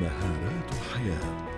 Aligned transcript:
مهارات 0.00 0.74
حياة. 0.94 1.55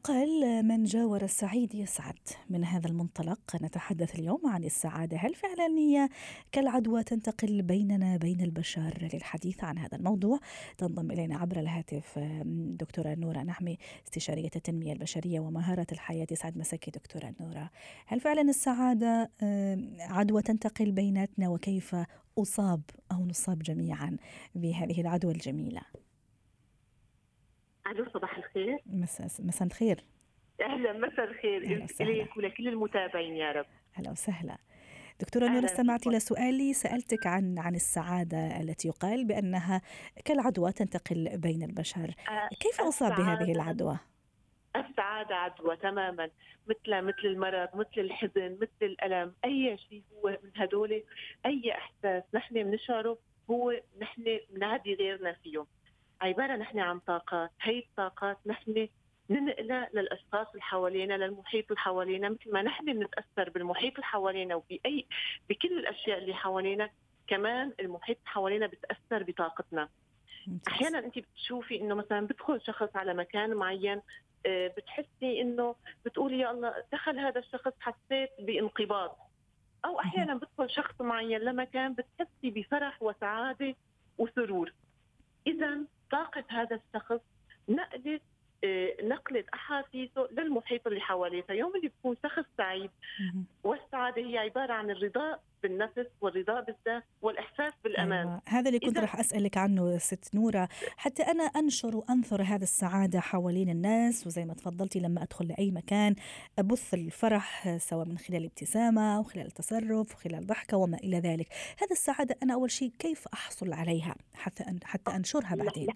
يقال 0.00 0.62
من 0.62 0.84
جاور 0.84 1.22
السعيد 1.22 1.74
يسعد. 1.74 2.18
من 2.50 2.64
هذا 2.64 2.88
المنطلق 2.88 3.56
نتحدث 3.62 4.14
اليوم 4.14 4.46
عن 4.46 4.64
السعادة. 4.64 5.16
هل 5.16 5.34
فعلا 5.34 5.78
هي 5.78 6.08
كالعدوى 6.52 7.04
تنتقل 7.04 7.62
بيننا 7.62 8.16
بين 8.16 8.40
البشر 8.40 9.08
للحديث 9.14 9.64
عن 9.64 9.78
هذا 9.78 9.96
الموضوع؟ 9.96 10.38
تنضم 10.78 11.10
إلينا 11.10 11.36
عبر 11.36 11.60
الهاتف 11.60 12.18
دكتورة 12.80 13.14
نورة 13.14 13.38
نحمي 13.38 13.78
استشارية 14.06 14.50
التنمية 14.56 14.92
البشرية 14.92 15.40
ومهارة 15.40 15.86
الحياة. 15.92 16.26
يسعد 16.30 16.58
مساكي 16.58 16.90
دكتورة 16.90 17.34
نورة. 17.40 17.70
هل 18.06 18.20
فعلا 18.20 18.42
السعادة 18.42 19.30
عدوى 20.00 20.42
تنتقل 20.42 20.92
بيناتنا؟ 20.92 21.48
وكيف 21.48 21.96
أصاب 22.38 22.82
أو 23.12 23.26
نصاب 23.26 23.58
جميعا 23.58 24.16
بهذه 24.54 25.00
العدوى 25.00 25.32
الجميلة؟ 25.32 25.80
ألو 27.90 28.10
صباح 28.14 28.38
الخير. 28.38 28.78
مساء 28.86 29.26
مساء 29.26 29.68
الخير. 29.68 30.04
أهلا 30.60 30.92
مساء 30.92 31.24
الخير. 31.24 31.86
إليك 32.00 32.36
ولكل 32.36 32.68
المتابعين 32.68 33.36
يا 33.36 33.52
رب. 33.52 33.66
أهلا 33.98 34.10
وسهلا. 34.10 34.58
دكتورة 35.20 35.48
نور 35.48 35.64
استمعتي 35.64 36.10
لسؤالي 36.10 36.72
سألتك 36.72 37.26
عن 37.26 37.58
عن 37.58 37.74
السعادة 37.74 38.60
التي 38.60 38.88
يقال 38.88 39.24
بأنها 39.24 39.80
كالعدوى 40.24 40.72
تنتقل 40.72 41.38
بين 41.38 41.62
البشر. 41.62 42.14
كيف 42.60 42.80
أصاب 42.80 43.16
بهذه 43.16 43.52
العدوى؟ 43.52 43.98
السعادة 44.76 45.34
عدوى 45.34 45.76
تماما. 45.76 46.30
مثل 46.66 47.02
مثل 47.02 47.24
المرض 47.24 47.68
مثل 47.74 47.98
الحزن 47.98 48.58
مثل 48.60 48.70
الألم. 48.82 49.34
أي 49.44 49.78
شيء 49.78 50.02
هو 50.12 50.38
من 50.44 50.50
هدول 50.56 51.02
أي 51.46 51.72
إحساس 51.72 52.22
نحن 52.34 52.54
بنشعره 52.54 53.18
هو 53.50 53.80
نحن 54.00 54.38
بنعدي 54.50 54.94
غيرنا 54.94 55.32
فيه. 55.32 55.64
عبارة 56.20 56.56
نحن 56.56 56.78
عن 56.78 56.98
طاقات 56.98 57.50
هي 57.62 57.78
الطاقات 57.78 58.38
نحن 58.46 58.88
ننقلها 59.30 59.88
للأشخاص 59.94 60.48
اللي 60.50 60.62
حوالينا 60.62 61.14
للمحيط 61.14 61.64
اللي 61.64 61.80
حوالينا 61.80 62.28
مثل 62.28 62.52
ما 62.52 62.62
نحن 62.62 62.84
بنتأثر 62.84 63.50
بالمحيط 63.50 63.94
اللي 63.94 64.06
حوالينا 64.06 64.54
وباي 64.54 65.06
بكل 65.48 65.78
الأشياء 65.78 66.18
اللي 66.18 66.34
حوالينا 66.34 66.90
كمان 67.26 67.72
المحيط 67.80 68.16
اللي 68.16 68.30
حوالينا 68.30 68.66
بتأثر 68.66 69.22
بطاقتنا. 69.22 69.88
أحيانا 70.68 70.98
أنت 70.98 71.18
بتشوفي 71.18 71.80
إنه 71.80 71.94
مثلا 71.94 72.26
بدخل 72.26 72.60
شخص 72.60 72.88
على 72.96 73.14
مكان 73.14 73.54
معين 73.54 74.00
آه، 74.46 74.68
بتحسي 74.68 75.40
إنه 75.40 75.74
بتقولي 76.04 76.38
يا 76.38 76.50
الله 76.50 76.74
دخل 76.92 77.18
هذا 77.18 77.38
الشخص 77.38 77.72
حسيت 77.80 78.30
بانقباض. 78.38 79.18
أو 79.84 80.00
أحيانا 80.00 80.34
بدخل 80.34 80.70
شخص 80.70 81.00
معين 81.00 81.40
لمكان 81.40 81.94
بتحسي 81.94 82.50
بفرح 82.50 83.02
وسعادة 83.02 83.74
وسرور. 84.18 84.72
اذا 85.46 85.78
طاقة 86.10 86.44
هذا 86.48 86.80
الشخص 86.86 87.20
نقلت 87.68 88.22
آه، 88.64 88.96
نقلت 89.02 89.46
احاسيسه 89.54 90.28
للمحيط 90.32 90.86
اللي 90.86 91.00
حواليه، 91.00 91.42
فيوم 91.42 91.76
اللي 91.76 91.88
بيكون 91.88 92.16
شخص 92.22 92.44
سعيد 92.58 92.90
والسعادة 93.64 94.22
هي 94.22 94.38
عبارة 94.38 94.72
عن 94.72 94.90
الرضا 94.90 95.38
بالنفس 95.62 96.06
والرضا 96.20 96.60
بالذات 96.60 97.04
والإحساس 97.22 97.72
بالأمان. 97.84 98.28
أيوة. 98.28 98.42
هذا 98.46 98.68
اللي 98.68 98.78
كنت 98.78 98.98
رح 98.98 99.20
أسألك 99.20 99.56
عنه 99.56 99.98
ست 99.98 100.34
نورة. 100.34 100.68
حتى 100.96 101.22
أنا 101.22 101.44
أنشر 101.44 101.96
وأنثر 101.96 102.42
هذا 102.42 102.62
السعادة 102.62 103.20
حوالين 103.20 103.70
الناس 103.70 104.26
وزي 104.26 104.44
ما 104.44 104.54
تفضلتي 104.54 105.00
لما 105.00 105.22
أدخل 105.22 105.48
لأي 105.48 105.70
مكان 105.70 106.14
أبث 106.58 106.94
الفرح 106.94 107.76
سواء 107.76 108.06
من 108.06 108.18
خلال 108.18 108.44
ابتسامة 108.44 109.16
أو 109.16 109.22
خلال 109.22 109.50
تصرف 109.50 110.14
وخلال 110.14 110.46
ضحكة 110.46 110.76
وما 110.76 110.96
إلى 110.96 111.18
ذلك. 111.18 111.46
هذا 111.82 111.92
السعادة 111.92 112.36
أنا 112.42 112.54
أول 112.54 112.70
شيء 112.70 112.92
كيف 112.98 113.28
أحصل 113.34 113.72
عليها؟ 113.72 114.14
حتى 114.34 114.64
أن 114.64 114.78
حتى 114.84 115.16
أنشرها 115.16 115.54
بعدين. 115.54 115.88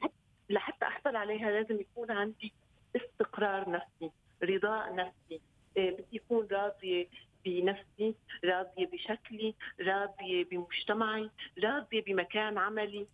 لحتى 0.50 0.84
أحصل 0.86 1.16
عليها 1.16 1.50
لازم 1.50 1.80
يكون 1.80 2.10
عندي 2.10 2.52
استقرار 2.96 3.70
نفسي 3.70 4.10
رضاء 4.42 4.94
نفسي. 4.94 5.40
آه، 5.78 5.90
بدي 5.90 6.22
أكون 6.26 6.48
راضية 6.52 7.08
بنفسي 7.44 8.14
راضية 8.44 8.86
بشكلي 8.86 9.54
راضية 9.80 10.44
بمجتمعي 10.44 11.30
راضية 11.64 12.02
بمكان 12.02 12.58
عملي. 12.58 13.06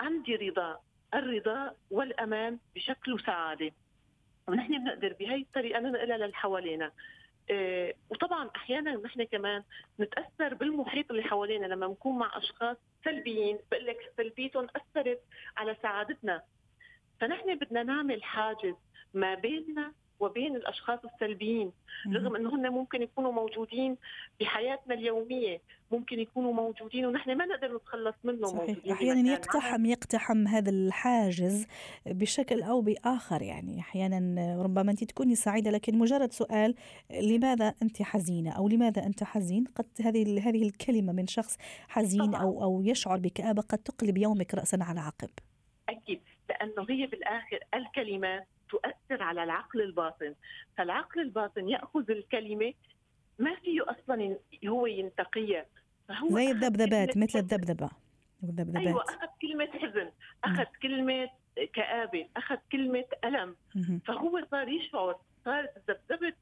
عندي 0.00 0.36
رضا 0.36 0.80
الرضا 1.14 1.74
والأمان 1.90 2.58
بشكل 2.74 3.12
وسعادة. 3.12 3.72
ونحن 4.48 4.84
بنقدر 4.84 5.12
بهي 5.12 5.34
الطريقة 5.34 5.80
ننقلها 5.80 6.16
للي 6.16 6.34
حوالينا. 6.34 6.92
إيه 7.50 7.94
وطبعا 8.10 8.50
أحيانا 8.56 8.96
نحن 8.96 9.24
كمان 9.24 9.62
نتأثر 10.00 10.54
بالمحيط 10.54 11.10
اللي 11.10 11.22
حوالينا. 11.22 11.66
لما 11.66 11.86
نكون 11.86 12.18
مع 12.18 12.38
أشخاص 12.38 12.76
سلبيين 13.04 13.58
بقول 13.70 13.86
لك 13.86 14.12
سلبيتهم 14.16 14.66
أثرت 14.76 15.20
على 15.56 15.76
سعادتنا. 15.82 16.42
فنحن 17.24 17.58
بدنا 17.58 17.82
نعمل 17.82 18.22
حاجز 18.22 18.74
ما 19.14 19.34
بيننا 19.34 19.92
وبين 20.20 20.56
الأشخاص 20.56 20.98
السلبيين 21.04 21.72
رغم 22.12 22.36
إنه 22.36 22.54
هن 22.54 22.68
ممكن 22.68 23.02
يكونوا 23.02 23.32
موجودين 23.32 23.96
بحياتنا 24.40 24.94
اليومية 24.94 25.60
ممكن 25.92 26.18
يكونوا 26.20 26.52
موجودين 26.52 27.06
ونحن 27.06 27.36
ما 27.36 27.46
نقدر 27.46 27.76
نتخلص 27.76 28.14
منهم 28.24 28.44
صحيح. 28.44 28.60
موجودين 28.60 28.92
أحيانا 28.92 29.32
يقتحم 29.32 29.86
يقتحم 29.86 30.48
هذا 30.48 30.70
الحاجز 30.70 31.66
بشكل 32.06 32.62
أو 32.62 32.80
بآخر 32.80 33.42
يعني. 33.42 33.80
أحيانا 33.80 34.18
ربما 34.62 34.90
أنت 34.90 35.04
تكوني 35.04 35.34
سعيدة 35.34 35.70
لكن 35.70 35.98
مجرد 35.98 36.32
سؤال 36.32 36.74
لماذا 37.22 37.74
أنت 37.82 38.02
حزينة؟ 38.02 38.50
أو 38.50 38.68
لماذا 38.68 39.06
أنت 39.06 39.24
حزين؟ 39.24 39.64
قد 39.64 39.86
هذه 40.00 40.48
هذه 40.48 40.62
الكلمة 40.62 41.12
من 41.12 41.26
شخص 41.26 41.56
حزين 41.88 42.26
طبعا. 42.26 42.42
أو 42.42 42.62
أو 42.62 42.82
يشعر 42.82 43.18
بكآبة 43.18 43.62
قد 43.62 43.78
تقلب 43.78 44.18
يومك 44.18 44.54
راسا 44.54 44.78
على 44.80 45.00
عقب. 45.00 45.30
أكيد. 45.88 46.20
لأنه 46.48 46.86
هي 46.90 47.06
بالآخر 47.06 47.58
الكلمات 47.74 48.48
تؤثر 48.68 49.22
على 49.22 49.44
العقل 49.44 49.80
الباطن. 49.82 50.34
فالعقل 50.76 51.20
الباطن 51.20 51.68
يأخذ 51.68 52.10
الكلمة 52.10 52.74
ما 53.38 53.54
فيه 53.54 53.82
أصلا 53.82 54.36
هو 54.66 54.86
ينتقيها. 54.86 55.66
فهو 56.08 56.28
زي 56.28 56.50
الذبذبات 56.50 57.16
مثل 57.16 57.38
الذبذبه 57.38 57.90
الذبذبات 58.42 58.86
أيوه 58.86 59.02
أخذ 59.02 59.26
كلمة 59.42 59.66
حزن 59.66 60.10
أخذ 60.44 60.64
كلمة 60.82 61.30
كآبة 61.72 62.28
أخذ 62.36 62.56
كلمة 62.72 63.04
ألم. 63.24 63.56
فهو 64.06 64.46
صار 64.50 64.68
يشعر 64.68 65.18
صار 65.44 65.68
ذبذبة 65.88 66.32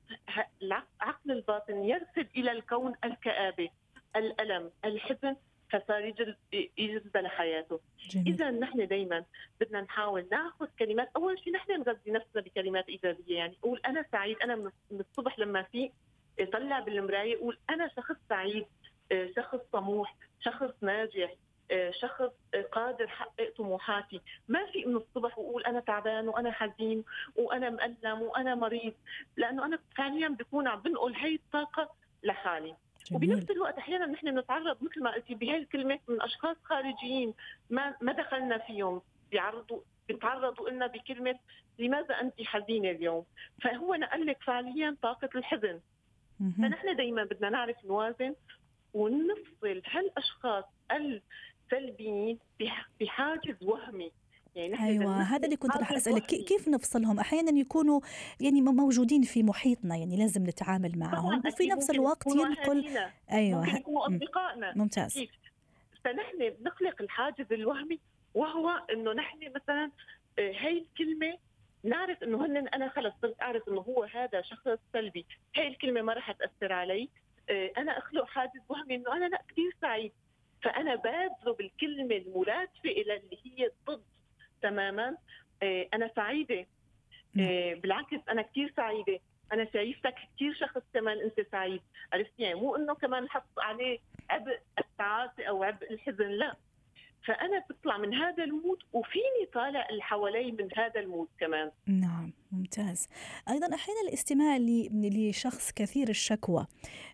العقل 0.63 1.31
الباطن 1.31 1.85
يرسل 1.85 2.27
إلى 2.37 2.53
الكون 2.53 2.95
الكآبة 3.05 3.69
الألم 4.17 4.71
الحزن. 4.85 5.37
فصار 5.73 6.05
يجلب 6.05 6.37
يجلب 6.79 7.17
لحياته. 7.17 7.81
إذا 8.27 8.51
نحن 8.51 8.87
دائما 8.87 9.25
بدنا 9.61 9.81
نحاول 9.81 10.29
ناخذ 10.33 10.67
كلمات. 10.79 11.11
أول 11.17 11.39
شيء 11.39 11.53
نحن 11.53 11.73
نغذي 11.73 12.11
نفسنا 12.11 12.43
بكلمات 12.43 12.89
إيجابية. 12.89 13.37
يعني 13.37 13.57
قول 13.63 13.81
أنا 13.87 14.05
سعيد. 14.13 14.37
أنا 14.43 14.57
من 14.57 15.01
الصبح 15.01 15.39
لما 15.39 15.63
في 15.63 15.91
طلع 16.53 16.81
بالمراية 16.81 17.39
قول 17.39 17.59
أنا 17.71 17.89
شخص 17.97 18.17
سعيد 18.29 18.67
آه، 19.13 19.29
شخص 19.37 19.59
طموح 19.73 20.17
شخص 20.41 20.71
ناجح 20.81 21.35
آه، 21.71 21.91
شخص 21.91 22.31
قادر 22.73 23.09
حقق 23.09 23.53
طموحاتي. 23.59 24.21
ما 24.49 24.67
في 24.67 24.85
من 24.85 24.97
الصبح 24.97 25.39
وأقول 25.39 25.65
أنا 25.65 25.81
تعبان 25.81 26.29
وأنا 26.29 26.53
حزين 26.53 27.05
وأنا 27.37 27.71
مألم 27.71 28.23
وأنا 28.23 28.55
مريض. 28.55 28.95
لأنه 29.37 29.65
أنا 29.67 29.79
فعليا 29.97 30.29
بكون 30.29 30.69
عم 30.69 30.81
بنقل 30.81 31.15
هي 31.15 31.35
الطاقة 31.35 31.95
لحالي. 32.23 32.75
جميل. 33.19 33.31
وبنفس 33.31 33.51
الوقت 33.51 33.79
أحيانا 33.79 34.07
نحن 34.07 34.35
بنتعرض 34.35 34.77
مثل 34.83 35.03
ما 35.03 35.11
قلتي 35.11 35.35
بهي 35.35 35.57
الكلمة 35.57 35.99
من 36.09 36.23
أشخاص 36.23 36.57
خارجيين 36.65 37.35
ما 37.71 37.95
ما 38.01 38.13
دخلنا 38.13 38.59
فيهم 38.59 39.03
بيعرضوا 39.31 39.81
بيتعرضوا 40.09 40.71
لنا 40.71 40.87
بكلمة 40.87 41.39
لماذا 41.79 42.21
أنت 42.21 42.43
حزينة 42.43 42.91
اليوم؟ 42.91 43.25
فهو 43.63 43.95
نقل 43.95 44.27
لك 44.27 44.43
فعليا 44.43 44.97
طاقة 45.03 45.29
الحزن. 45.35 45.81
فنحن 46.59 46.97
دائما 46.97 47.25
بدنا 47.25 47.51
نعرف 47.51 47.85
نوازن 47.85 48.35
ونفصل 48.95 49.83
هالأشخاص 49.91 50.65
السلبيين 50.93 52.39
بحاجز 53.01 53.57
وهمي 53.63 54.13
يعني 54.55 54.85
أيوه 54.85 55.23
هذا 55.23 55.45
اللي 55.45 55.57
كنت 55.57 55.77
راح 55.77 55.93
أسألك. 55.93 56.27
كيف 56.27 56.69
نفصلهم؟ 56.69 57.19
أحيانا 57.19 57.59
يكونوا 57.59 58.01
يعني 58.41 58.61
موجودين 58.61 59.23
في 59.23 59.43
محيطنا 59.43 59.97
يعني 59.97 60.17
لازم 60.17 60.43
نتعامل 60.43 60.99
معهم. 60.99 61.43
وفي 61.47 61.67
نفس 61.67 61.91
الوقت 61.91 62.27
ينقل 62.27 62.99
أيوه 63.33 63.61
ممكن 63.61 63.77
يكونوا 63.77 64.07
أصدقائنا. 64.07 64.73
ممتاز. 64.77 65.15
كيف؟ 65.15 65.31
فنحن 66.05 66.53
نخلق 66.63 67.03
الحاجز 67.03 67.53
الوهمي 67.53 67.99
وهو 68.35 68.83
إنه 68.93 69.13
نحن 69.13 69.39
مثلا 69.55 69.91
آه، 70.39 70.53
هي 70.53 70.79
الكلمة 70.79 71.39
نعرف 71.85 72.23
إنه 72.23 72.47
هن 72.47 72.57
أنا 72.57 72.89
خلص 72.89 73.15
صرت 73.23 73.43
أعرف 73.43 73.69
إنه 73.69 73.81
هو 73.81 74.05
هذا 74.05 74.43
شخص 74.43 74.69
سلبي. 74.93 75.27
هي 75.55 75.69
الكلمة 75.69 76.03
ما 76.03 76.13
راح 76.13 76.33
تأثر 76.33 76.73
علي. 76.73 77.09
آه، 77.51 77.73
أنا 77.79 77.99
أخلق 77.99 78.27
حاجز 78.27 78.61
وهمي 78.69 78.95
إنه 78.95 79.17
أنا 79.17 79.25
لا 79.25 79.43
كثير 79.49 79.77
سعيد. 79.81 80.13
فأنا 80.63 80.95
بادره 80.95 81.53
بالكلمة 81.53 82.17
المرادفه 82.17 82.91
إلى 82.91 83.17
اللي 83.17 83.39
هي 83.45 83.71
تماما. 84.73 85.17
آه، 85.63 85.89
أنا 85.95 86.11
سعيدة. 86.17 86.67
آه، 87.41 87.75
بالعكس 87.75 88.29
أنا 88.29 88.43
كثير 88.43 88.73
سعيدة. 88.77 89.19
أنا 89.53 89.67
شايفتك 89.73 90.15
كثير 90.37 90.55
شخص 90.55 90.83
كمان 90.95 91.19
أنت 91.19 91.49
سعيد. 91.53 91.83
عرفت؟ 92.13 92.33
يعني 92.39 92.55
مو 92.55 92.77
إنه 92.77 92.95
كمان 92.95 93.25
نحط 93.25 93.59
عليه 93.59 93.99
عبء 94.31 94.59
التعاطي 94.79 95.49
أو 95.49 95.63
عبء 95.63 95.93
الحزن 95.93 96.29
لا. 96.29 96.57
فأنا 97.25 97.65
بطلع 97.71 97.97
من 97.97 98.15
هذا 98.15 98.45
المود 98.45 98.79
وفيني 98.93 99.47
طالع 99.53 99.89
اللي 99.91 100.03
حوالي 100.03 100.53
من 100.53 100.69
هذا 100.77 101.01
المود 101.01 101.29
كمان. 101.41 101.71
نعم. 101.87 102.33
ممتاز. 102.53 103.09
أيضا 103.49 103.75
أحيانا 103.75 104.01
الاستماع 104.09 104.57
لشخص 104.93 105.73
كثير 105.73 106.09
الشكوى. 106.09 106.67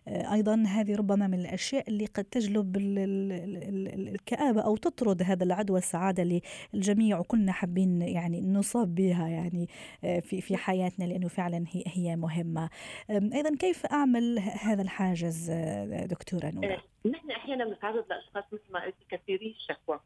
آه، 0.07 0.33
أيضا 0.33 0.63
هذه 0.67 0.95
ربما 0.95 1.27
من 1.27 1.39
الأشياء 1.39 1.89
اللي 1.89 2.05
قد 2.05 2.23
تجلب 2.23 2.77
الكآبة 2.77 4.61
أو 4.61 4.77
تطرد 4.77 5.23
هذا 5.23 5.43
العدوى 5.43 5.77
السعادة 5.77 6.41
للجميع 6.73 7.19
وكلنا 7.19 7.51
حابين 7.51 8.01
يعني 8.01 8.41
نصاب 8.41 8.95
بها 8.95 9.27
يعني 9.27 9.67
آه، 10.03 10.19
في 10.19 10.41
في 10.41 10.57
حياتنا 10.57 11.05
لأنه 11.05 11.27
فعلا 11.27 11.65
هي 11.71 11.83
هي 11.87 12.15
مهمة. 12.15 12.69
أيضا 13.09 13.55
كيف 13.55 13.85
أعمل 13.85 14.39
هذا 14.39 14.81
الحاجز 14.81 15.49
آه، 15.49 16.05
دكتورة 16.05 16.49
نورة؟ 16.49 16.83
نحن 17.05 17.31
أحيانا 17.31 17.65
بنتعرض 17.65 18.05
لأشخاص 18.09 18.43
مثل 18.53 18.73
ما 18.73 18.85
قلت 18.85 18.95
كثيري 19.09 19.55
الشكوى 19.59 19.99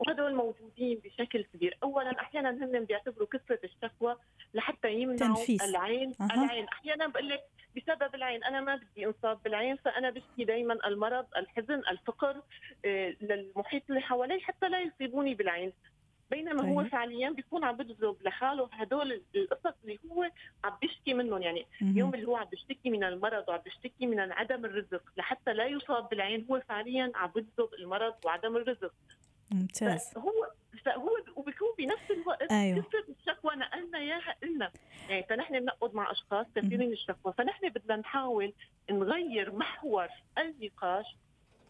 وهدول 0.00 0.34
موجودين 0.34 1.00
بشكل 1.04 1.44
كبير 1.44 1.78
اولا 1.82 2.20
أحيانا 2.20 2.50
هن 2.50 2.84
بيعتبروا 2.84 3.26
كثرة 3.32 3.58
الشكوى 3.64 4.16
لحتى 4.54 4.92
يمنعوا 4.94 5.36
تنفيس. 5.36 5.62
العين 5.62 6.14
أه. 6.20 6.24
العين 6.34 6.66
أحيانا 6.68 7.06
بقول 7.06 7.28
لك 7.28 7.40
بسبب 7.76 8.14
العين 8.14 8.44
أنا 8.44 8.60
ما 8.60 8.76
بدي 8.76 9.06
أنصاب 9.06 9.38
بالعين 9.44 9.76
فأنا 9.76 10.10
بشكي 10.10 10.44
دائما 10.44 10.78
المرض 10.86 11.26
الحزن 11.36 11.82
الفقر 11.90 12.42
آه، 12.84 13.16
للمحيط 13.20 13.82
اللي 13.88 14.00
حوالي 14.00 14.40
حتى 14.40 14.68
لا 14.68 14.80
يصيبوني 14.80 15.34
بالعين 15.34 15.72
بينما 16.30 16.72
هو 16.72 16.82
طيب. 16.82 16.90
فعليا 16.90 17.30
بيكون 17.30 17.64
عم 17.64 17.76
بجذب 17.76 18.16
لحاله 18.22 18.68
هدول 18.72 19.22
القصص 19.34 19.74
اللي 19.84 19.98
هو 20.10 20.30
عم 20.64 20.72
بيشكي 20.82 21.14
منهم 21.14 21.42
يعني 21.42 21.66
اليوم 21.82 22.14
اللي 22.14 22.26
هو 22.26 22.36
عم 22.36 22.46
بيشتكي 22.50 22.90
من 22.90 23.04
المرض 23.04 23.44
وعم 23.48 23.60
بيشتكي 23.64 24.06
من 24.06 24.32
عدم 24.32 24.64
الرزق 24.64 25.02
لحتى 25.16 25.52
لا 25.52 25.66
يصاب 25.66 26.08
بالعين 26.08 26.46
هو 26.50 26.60
فعليا 26.68 27.12
عم 27.14 27.30
بجذب 27.34 27.68
المرض 27.78 28.14
وعدم 28.24 28.56
الرزق 28.56 28.92
ممتاز. 29.50 30.12
هو 30.16 30.50
فهو 30.84 31.10
وبيكون 31.36 31.68
بنفس 31.78 32.10
الوقت 32.10 32.52
أيوه. 32.52 32.82
كثره 32.82 33.04
الشكوى 33.20 33.56
نقلنا 33.56 33.98
إياها 33.98 34.36
لنا 34.42 34.70
يعني 35.08 35.22
فنحن 35.22 35.60
بنقعد 35.60 35.94
مع 35.94 36.10
أشخاص 36.10 36.46
كثيرين 36.54 36.92
الشكوى. 36.92 37.32
فنحن 37.32 37.68
بدنا 37.68 37.96
نحاول 37.96 38.52
نغير 38.90 39.52
محور 39.52 40.08
النقاش 40.38 41.06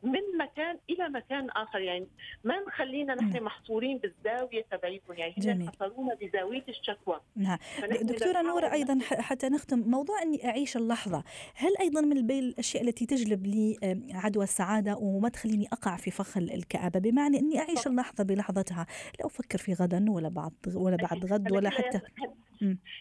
من 0.02 0.38
مكان 0.38 0.78
إلى 0.90 1.08
مكان 1.08 1.50
آخر. 1.50 1.80
يعني 1.80 2.06
ما 2.44 2.60
نخلينا 2.60 3.14
نحن. 3.14 3.42
محصورين 3.42 3.98
بالزاوية 3.98 4.64
تبعيتهم. 4.70 5.16
يعني 5.18 5.34
هن 5.38 5.68
حصرونا 5.68 6.14
بزاوية 6.14 6.64
الشكوى. 6.68 7.20
نعم. 7.36 7.58
دكتورة 8.02 8.42
نورة 8.42 8.72
أيضا 8.72 8.98
حتى 9.02 9.48
نختم 9.48 9.78
موضوع 9.78 10.22
أني 10.22 10.48
أعيش 10.48 10.76
اللحظة. 10.76 11.24
هل 11.54 11.76
أيضا 11.80 12.00
من 12.00 12.26
بين 12.26 12.44
الأشياء 12.44 12.82
التي 12.82 13.06
تجلب 13.06 13.46
لي 13.46 13.76
عدوى 14.12 14.44
السعادة 14.44 14.96
وما 14.96 15.28
تخليني 15.28 15.68
أقع 15.72 15.96
في 15.96 16.10
فخ 16.10 16.36
الكآبة؟ 16.36 17.00
بمعنى 17.00 17.38
أني 17.38 17.58
أعيش 17.58 17.86
اللحظة 17.86 18.24
بلحظتها. 18.24 18.86
لا 19.20 19.26
أفكر 19.26 19.58
في 19.58 19.74
غدا 19.74 20.04
ولا 20.10 20.28
بعد 20.28 20.52
ولا 20.74 20.96
بعد 20.96 21.32
غد 21.32 21.52
ولا 21.52 21.70
حتى 21.70 22.00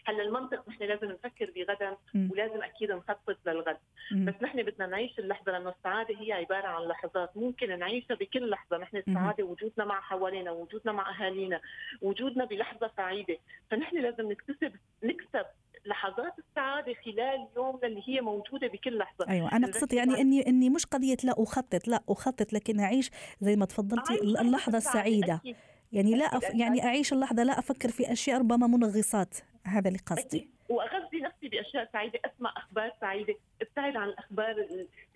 هلا 0.04 0.22
المنطق 0.22 0.68
نحن 0.68 0.84
لازم 0.84 1.06
نفكر 1.06 1.52
بغدا؟ 1.56 1.96
ولازم 2.14 2.62
أكيد 2.62 2.92
نخطط 2.92 3.36
للغد. 3.46 3.78
بس 4.12 4.34
نحن 4.42 4.62
بدنا 4.62 4.86
نعيش 4.86 5.18
اللحظة 5.18 5.52
لأنه 5.52 5.70
السعادة 5.70 6.20
هي 6.20 6.32
عبارة 6.32 6.66
عن 6.66 6.82
لحظات. 6.82 7.36
ممكن 7.36 7.78
نعيشها 7.78 8.14
بكل 8.14 8.50
لحظة. 8.50 8.78
نحن 8.78 8.96
السعادة 8.96 9.44
وجودنا 9.44 9.84
مع 9.84 10.00
حوالينا 10.00 10.50
وجودنا 10.50 10.92
مع 10.92 11.10
أهالينا 11.10 11.60
وجودنا 12.02 12.44
بلحظة 12.44 12.90
سعيدة. 12.96 13.38
فنحن 13.70 13.96
لازم 13.96 14.32
نكتسب 14.32 14.72
نكسب 15.04 15.46
لحظات 15.86 16.32
السعادة 16.38 16.94
خلال 17.04 17.48
يومنا 17.56 17.86
اللي 17.86 18.02
هي 18.06 18.20
موجودة 18.20 18.66
بكل 18.66 18.98
لحظة. 18.98 19.28
أيوة 19.28 19.52
أنا 19.52 19.66
قصدي 19.66 19.96
يعني 19.96 20.20
أني 20.20 20.46
أني 20.46 20.70
مش 20.70 20.86
قضية 20.86 21.16
لا 21.24 21.34
أخطط 21.38 21.88
لا 21.88 22.00
أخطط 22.08 22.52
لكن 22.52 22.80
أعيش 22.80 23.10
زي 23.40 23.56
ما 23.56 23.64
تفضلتي 23.66 24.14
اللحظة 24.14 24.78
السعيدة. 24.78 25.34
أكيد. 25.34 25.56
يعني 25.92 26.14
لا 26.14 26.24
أف... 26.24 26.54
يعني 26.54 26.84
أعيش 26.84 27.12
اللحظة 27.12 27.42
لا 27.42 27.58
أفكر 27.58 27.88
في 27.88 28.12
أشياء 28.12 28.38
ربما 28.38 28.66
منغصات. 28.66 29.34
هذا 29.64 29.88
اللي 29.88 29.98
قصدي. 30.06 30.48
واغذي 30.68 31.20
نفسي 31.20 31.48
بأشياء 31.48 31.88
سعيدة. 31.92 32.20
أسمع 32.24 32.54
أخبار 32.56 32.92
سعيدة. 33.00 33.34
ابتعد 33.62 33.96
عن 33.96 34.08
الأخبار 34.08 34.66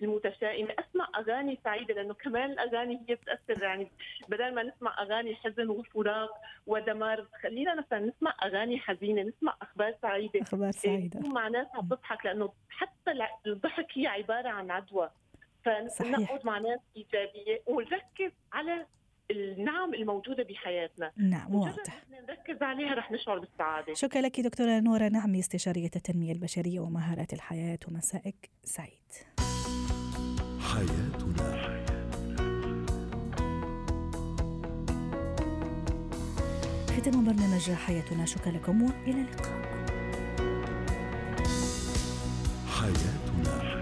المتشائمة. 0.03 0.75
أسمع 0.79 1.09
أغاني 1.19 1.59
سعيدة 1.65 1.95
لأنه 1.95 2.15
كمان 2.15 2.51
الأغاني 2.51 3.01
هي 3.09 3.15
بتأثر. 3.15 3.63
يعني 3.63 3.91
بدل 4.29 4.55
ما 4.55 4.63
نسمع 4.63 5.03
أغاني 5.03 5.37
حزن 5.37 5.69
وفراق 5.69 6.31
ودمار 6.67 7.27
خلينا 7.43 7.75
مثلا 7.75 7.99
نسمع 7.99 8.35
أغاني 8.45 8.79
حزينة 8.79 9.23
نسمع 9.23 9.57
أخبار 9.63 9.95
سعيدة. 10.03 10.43
أخبار 10.43 10.71
سعيدة. 10.71 11.21
نكون 11.21 11.35
مع 11.35 11.49
ناس 11.49 11.67
عم 11.75 11.89
تضحك 11.89 12.27
لأنه 12.27 12.53
حتى 12.69 13.13
الضحك 13.47 13.87
هي 13.95 14.07
عبارة 14.07 14.49
عن 14.49 14.71
عدوى. 14.71 15.11
فنقعد 15.65 16.47
مع 16.47 16.59
ناس 16.59 16.81
إيجابية 16.97 17.63
ونركز 17.67 18.33
على 18.53 18.87
النعم 19.31 19.95
الموجودة 19.95 20.43
بحياتنا. 20.43 21.13
نعم 21.17 21.55
واضح. 21.55 22.05
نركز 22.49 22.63
عليها 22.63 22.95
رح 22.95 23.13
نشعر 23.13 23.39
بالسعادة. 23.39 23.95
شكرا 23.95 24.21
لك 24.23 24.41
دكتورة 24.41 24.81
نورة 24.81 25.09
نعمي 25.09 25.39
استشارية 25.39 25.91
التنمية 25.97 26.33
البشرية 26.33 26.81
ومهارات 26.81 27.33
الحياة 27.33 27.79
ومسائك 27.89 28.51
سعيد. 28.65 29.13
حياتنا. 30.61 31.85
ختام 36.97 37.25
برنامج 37.25 37.71
حياتنا. 37.71 38.27
شكرا 38.27 38.53
لكم 38.53 38.83
وإلى 38.83 39.21
اللقاء. 39.21 39.65
حياتنا. 42.69 43.74